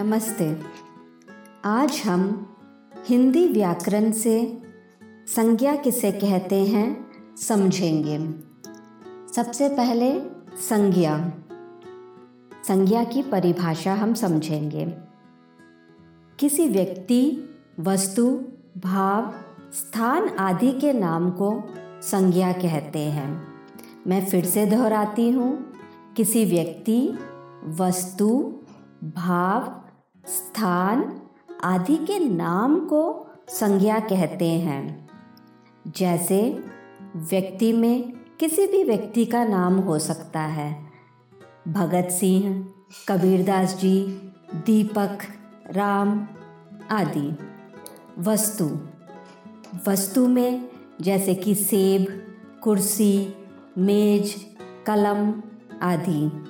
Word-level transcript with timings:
नमस्ते। 0.00 0.60
आज 1.64 2.02
हम 2.06 2.52
हिंदी 3.06 3.48
व्याकरण 3.48 4.12
से 4.12 4.62
संज्ञा 5.26 5.76
किसे 5.76 6.12
कहते 6.12 6.64
हैं 6.64 7.06
समझेंगे। 7.36 8.18
सबसे 9.34 9.68
पहले 9.68 10.20
संज्ञा। 10.56 11.32
संज्ञा 12.68 13.04
की 13.04 13.22
परिभाषा 13.22 13.94
हम 13.94 14.14
समझेंगे। 14.14 14.86
किसी 16.38 16.68
व्यक्ति, 16.68 17.50
वस्तु, 17.80 18.44
भाव, 18.78 19.34
स्थान 19.72 20.28
आदि 20.28 20.72
के 20.72 20.92
नाम 20.92 21.30
को 21.30 21.62
संज्ञा 22.02 22.52
कहते 22.52 22.98
हैं। 22.98 23.48
मैं 24.06 24.26
फिर 24.26 24.44
से 24.44 24.66
दोहराती 24.66 25.30
हूँ। 25.30 25.72
किसी 26.16 26.44
व्यक्ति, 26.44 27.18
वस्तु, 27.64 28.54
भाव 29.04 29.76
स्थान 30.26 31.22
आदि 31.64 31.96
के 31.96 32.18
नाम 32.18 32.80
को 32.80 33.26
संज्ञा 33.48 34.00
कहते 34.00 34.48
हैं। 34.48 35.08
जैसे, 35.88 36.64
व्यक्ति 37.16 37.72
में 37.72 38.12
किसी 38.40 38.66
भी 38.66 38.84
व्यक्ति 38.84 39.24
का 39.24 39.44
नाम 39.44 39.78
हो 39.78 39.98
सकता 39.98 40.40
है। 40.40 40.84
भगत 41.68 42.08
सिंह, 42.12 42.68
कबीरदास 43.08 43.74
जी, 43.74 44.02
दीपक, 44.54 45.18
राम 45.70 46.28
आदि। 46.90 47.36
वस्तु। 48.18 48.78
वस्तु 49.88 50.28
में 50.28 50.68
जैसे 51.00 51.34
कि 51.34 51.54
सेब, 51.54 52.26
कुर्सी, 52.62 53.34
मेज, 53.78 54.46
कलम 54.86 55.42
आदि। 55.82 56.46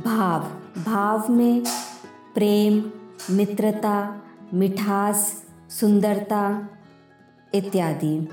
भाव। 0.00 0.40
भाव 0.82 1.32
में 1.32 1.62
प्रेम, 2.34 2.90
मित्रता, 3.30 4.22
मिठास, 4.54 5.44
सुंदरता 5.70 6.68
इत्यादि। 7.54 8.28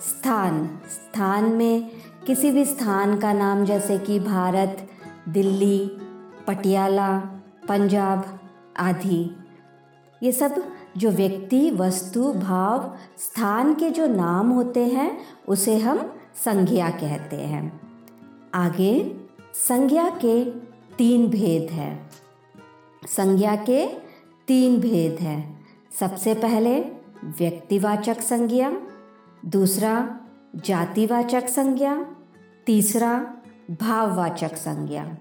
स्थान। 0.00 0.78
स्थान 0.88 1.44
में 1.44 1.90
किसी 2.26 2.50
भी 2.50 2.64
स्थान 2.64 3.18
का 3.18 3.32
नाम 3.32 3.64
जैसे 3.64 3.98
कि 3.98 4.20
भारत, 4.20 4.88
दिल्ली, 5.28 5.90
पटियाला, 6.46 7.18
पंजाब 7.68 8.40
आदि। 8.76 9.36
ये 10.22 10.32
सब 10.32 10.64
जो 10.96 11.10
व्यक्ति, 11.10 11.70
वस्तु, 11.70 12.32
भाव, 12.32 12.96
स्थान 13.18 13.74
के 13.74 13.90
जो 13.90 14.06
नाम 14.06 14.50
होते 14.50 14.84
हैं, 14.84 15.18
उसे 15.48 15.78
हम 15.78 16.14
संज्ञा 16.34 16.90
कहते 16.90 17.36
हैं। 17.36 17.80
आगे, 18.54 19.16
संज्ञा 19.68 20.10
के 20.10 20.44
तीन 20.96 21.26
भेद 21.26 21.72
हैं। 21.72 22.10
संज्ञा 23.06 23.56
के 23.56 23.86
तीन 24.46 24.80
भेद 24.80 25.22
हैं। 25.22 25.66
सबसे 26.00 26.34
पहले, 26.34 26.80
व्यक्तिवाचक 27.24 28.20
संज्ञा, 28.20 28.76
दूसरा, 29.46 30.20
जातिवाचक 30.56 31.48
संज्ञा, 31.48 32.06
तीसरा, 32.66 33.36
भाववाचक 33.70 34.56
संज्ञा। 34.56 35.16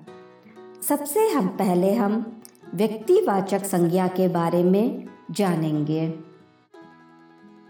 सबसे 0.81 1.29
हम 1.29 1.47
पहले 1.47 1.93
हम 1.93 2.41
व्यक्तिवाचक 2.75 3.63
संज्ञा 3.63 4.07
के 4.07 4.27
बारे 4.27 4.63
में 4.63 5.07
जानेंगे। 5.31 6.19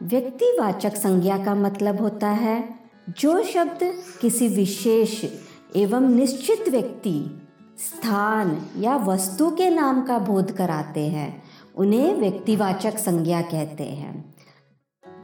व्यक्तिवाचक 0.01 0.95
संज्ञा 0.95 1.45
का 1.45 1.55
मतलब 1.55 2.01
होता 2.01 2.29
है, 2.29 2.79
जो 3.09 3.43
शब्द 3.43 4.03
किसी 4.21 4.47
विशेष 4.47 5.25
एवं 5.75 6.09
निश्चित 6.09 6.69
व्यक्ति 6.69 7.42
स्थान 7.77 8.61
या 8.79 8.95
वस्तु 8.95 9.49
के 9.49 9.69
नाम 9.69 10.01
का 10.01 10.19
बोध 10.19 10.51
कराते 10.51 11.07
हैं, 11.07 11.43
उन्हें 11.75 12.15
व्यक्तिवाचक 12.15 12.97
संज्ञा 12.97 13.41
कहते 13.41 13.83
हैं। 13.83 14.35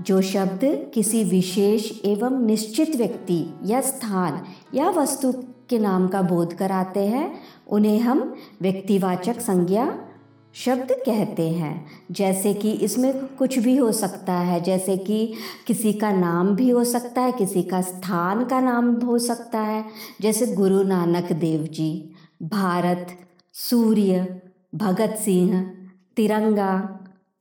जो 0.02 0.22
शब्द 0.22 0.92
किसी 0.94 1.24
विशेष 1.24 1.92
एवं 2.06 2.46
निश्चित 2.46 2.96
व्यक्ति 2.96 3.46
या 3.66 3.82
स्थान 3.82 4.44
या 4.74 4.90
वस्तु 4.90 5.34
के 5.70 5.80
नाम 5.80 6.08
का 6.08 6.22
बोध 6.22 6.54
कराते 6.54 7.06
हैं, 7.06 7.40
उन्हें 7.70 8.00
हम 8.00 8.36
व्यक्तिवाचक 8.62 9.40
संज्ञा 9.40 9.98
शब्द 10.54 10.92
कहते 10.92 11.50
हैं। 11.50 11.88
जैसे 12.12 12.54
कि 12.54 12.72
इसमें 12.72 13.28
कुछ 13.28 13.60
भी 13.60 13.78
हो 13.78 13.92
सकता 13.92 14.34
है, 14.34 14.62
जैसे 14.62 14.98
कि 14.98 15.34
किसी 15.68 15.94
का 15.94 16.12
नाम 16.12 16.56
भी 16.56 16.70
हो 16.70 16.84
सकता 16.84 17.22
है, 17.22 17.31
किसी 17.31 17.64
का 17.64 17.81
स्थान 17.81 18.46
का 18.46 18.60
नाम 18.60 18.96
हो 18.96 19.20
सकता 19.20 19.60
है, 19.60 19.86
जैसे 20.22 20.48
गुरु 20.48 20.84
नानक 20.84 21.31
देव 21.31 21.64
जी। 21.64 22.14
भारत, 22.42 23.20
सूर्य, 23.54 24.42
भगत 24.76 25.16
सिंह, 25.26 25.76
तिरंगा, 26.16 26.80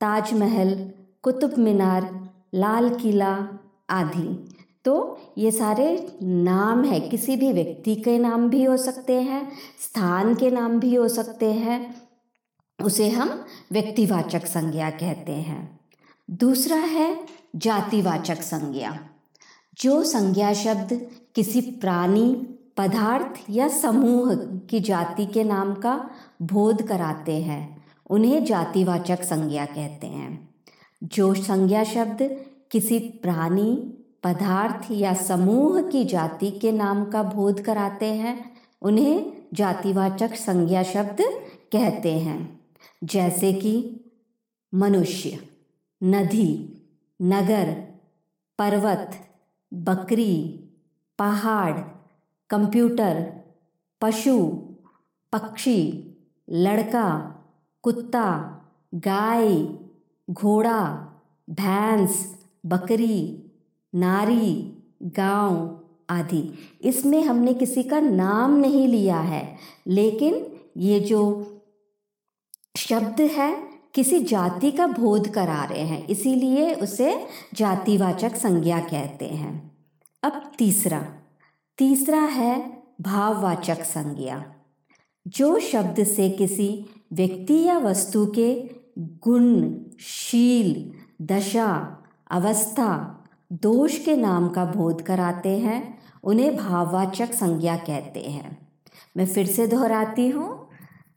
ताजमहल, 0.00 0.90
कुतुब 1.22 1.58
मीनार, 1.58 2.30
लाल 2.54 2.98
किला 2.98 3.48
आदि। 3.90 4.54
तो 4.84 5.20
ये 5.38 5.50
सारे 5.50 6.18
नाम 6.22 6.84
है। 6.84 7.00
किसी 7.00 7.36
भी 7.36 7.52
व्यक्ति 7.52 7.94
के 7.94 8.18
नाम 8.18 8.48
भी 8.48 8.64
हो 8.64 8.76
सकते 8.76 9.22
हैं, 9.22 9.52
स्थान 9.80 10.34
के 10.34 10.50
नाम 10.50 10.80
भी 10.80 10.94
हो 10.94 11.08
सकते 11.08 11.52
हैं। 11.52 12.02
उसे 12.82 13.08
हम 13.08 13.44
व्यक्तिवाचक 13.72 14.46
संज्ञा 14.46 14.90
कहते 14.90 15.32
हैं। 15.32 15.80
दूसरा 16.30 16.76
है 16.76 17.26
जातिवाचक 17.56 18.42
संज्ञा। 18.42 19.00
जो 19.80 20.04
संज्ञा 20.04 20.52
शब्द 20.52 21.10
किसी 21.34 21.60
प्राणी 21.60 22.57
पदार्थ 22.78 23.50
या 23.50 23.68
समूह 23.68 24.34
की 24.44 24.80
जाति 24.80 25.26
के 25.26 25.44
नाम 25.44 25.74
का 25.74 26.10
बोध 26.42 26.82
कराते 26.82 27.42
हैं। 27.42 27.84
उन्हें 28.10 28.44
जातिवाचक 28.44 29.22
संज्ञा 29.22 29.64
कहते 29.64 30.06
हैं। 30.06 30.54
जो 31.04 31.34
संज्ञा 31.34 31.84
शब्द 31.84 32.44
किसी 32.70 32.98
प्राणी, 32.98 33.94
पदार्थ 34.24 34.90
या 34.90 35.14
समूह 35.14 35.82
की 35.82 36.04
जाति 36.04 36.50
के 36.50 36.72
नाम 36.72 37.04
का 37.04 37.22
बोध 37.22 37.60
कराते 37.60 38.06
हैं, 38.06 38.56
उन्हें 38.82 39.32
जातिवाचक 39.54 40.34
संज्ञा 40.34 40.82
शब्द 40.82 41.16
कहते 41.72 42.18
हैं। 42.18 42.60
जैसे 43.04 43.52
कि 43.52 44.00
मनुष्य, 44.74 45.48
नदी, 46.02 46.82
नगर, 47.22 47.84
पर्वत, 48.58 49.28
बकरी, 49.74 50.64
पहाड़ 51.18 51.97
कंप्यूटर, 52.50 53.32
पशु, 54.00 54.46
पक्षी, 55.32 56.04
लड़का, 56.50 57.34
कुत्ता, 57.82 58.60
गाय, 58.94 59.68
घोड़ा, 60.30 61.08
भैंस, 61.50 62.44
बकरी, 62.66 63.44
नारी, 63.94 64.78
गाँव 65.02 65.80
आदि। 66.10 66.58
इसमें 66.82 67.22
हमने 67.22 67.54
किसी 67.54 67.82
का 67.82 68.00
नाम 68.00 68.56
नहीं 68.56 68.88
लिया 68.88 69.20
है, 69.20 69.56
लेकिन 69.86 70.46
ये 70.76 71.00
जो 71.00 71.52
शब्द 72.76 73.20
है, 73.20 73.68
किसी 73.94 74.20
जाति 74.20 74.70
का 74.70 74.86
बोध 74.86 75.28
करा 75.28 75.64
रहे 75.64 75.80
हैं, 75.80 76.06
इसीलिए 76.06 76.74
उसे 76.74 77.26
जातिवाचक 77.54 78.36
संज्ञा 78.36 78.80
कहते 78.80 79.24
हैं। 79.24 79.76
अब 80.22 80.52
तीसरा। 80.58 81.17
तीसरा 81.78 82.20
है 82.20 82.82
भाववाचक 83.00 83.82
संज्ञा। 83.82 84.52
जो 85.28 85.58
शब्द 85.58 86.04
से 86.04 86.30
किसी 86.30 86.86
व्यक्ति 87.12 87.62
या 87.62 87.78
वस्तु 87.78 88.26
के 88.26 88.70
गुण, 88.98 89.74
शील, 90.00 90.92
दशा, 91.24 91.98
अवस्था, 92.30 93.24
दोष 93.52 93.98
के 93.98 94.16
नाम 94.16 94.48
का 94.48 94.64
बोध 94.64 95.02
कराते 95.02 95.58
हैं, 95.58 95.98
उन्हें 96.24 96.56
भाववाचक 96.56 97.32
संज्ञा 97.32 97.76
कहते 97.76 98.20
हैं। 98.20 98.68
मैं 99.16 99.26
फिर 99.26 99.46
से 99.46 99.66
दोहराती 99.66 100.28
हूँ। 100.28 100.68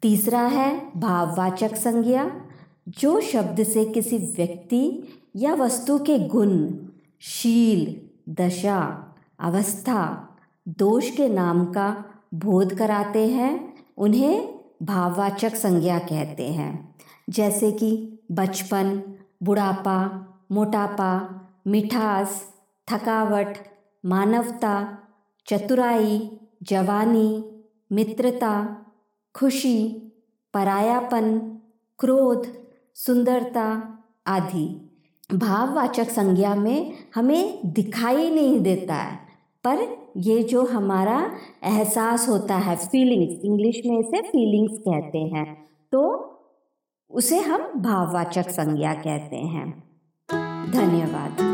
तीसरा 0.01 0.41
है 0.41 0.91
भाववाचक 0.97 1.75
संज्ञा। 1.75 2.41
जो 2.89 3.21
शब्द 3.21 3.63
से 3.63 3.85
किसी 3.85 4.17
व्यक्ति 4.17 5.03
या 5.35 5.53
वस्तु 5.53 5.99
के 5.99 6.19
गुण, 6.19 6.71
शील, 7.19 8.01
दशा, 8.29 9.07
अवस्था 9.39 10.27
दोष 10.67 11.11
के 11.11 11.29
नाम 11.29 11.65
का 11.65 12.05
बोध 12.33 12.73
कराते 12.77 13.27
हैं, 13.27 13.73
उन्हें 13.97 14.59
भाववाचक 14.83 15.55
संज्ञा 15.55 15.99
कहते 15.99 16.47
हैं। 16.47 16.95
जैसे 17.29 17.71
कि 17.71 18.19
बचपन, 18.31 19.03
बुढ़ापा, 19.43 20.27
मोटापा, 20.51 21.41
मिठास, 21.67 22.53
थकावट, 22.91 23.57
मानवता, 24.05 24.97
चतुराई, 25.47 26.39
जवानी, 26.63 27.61
मित्रता, 27.91 28.77
खुशी, 29.35 30.11
परायापन, 30.53 31.39
क्रोध, 31.99 32.47
सुंदरता 32.95 33.97
आदि। 34.27 34.91
भाववाचक 35.33 36.09
संज्ञा 36.09 36.55
में 36.55 36.93
हमें 37.15 37.73
दिखाई 37.73 38.29
नहीं 38.29 38.59
देता 38.59 38.95
है। 38.95 39.30
पर 39.67 40.07
ये 40.17 40.43
जो 40.43 40.65
हमारा 40.65 41.31
एहसास 41.63 42.29
होता 42.29 42.55
है 42.55 42.75
फीलिंग्स 42.75 43.45
इंग्लिश 43.45 43.81
में 43.85 43.99
इसे 43.99 44.21
फीलिंग्स 44.21 44.81
कहते 44.81 45.17
हैं। 45.17 45.69
तो 45.91 46.27
उसे 47.09 47.39
हम 47.39 47.61
भाववाचक 47.61 48.49
संज्ञा 48.49 48.93
कहते 48.93 49.35
हैं। 49.35 49.83
धन्यवाद। 50.71 51.50